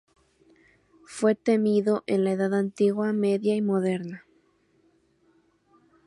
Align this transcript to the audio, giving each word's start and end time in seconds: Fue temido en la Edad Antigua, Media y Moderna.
Fue 1.05 1.35
temido 1.35 2.03
en 2.07 2.23
la 2.23 2.31
Edad 2.31 2.55
Antigua, 2.55 3.13
Media 3.13 3.55
y 3.55 3.61
Moderna. 3.61 4.25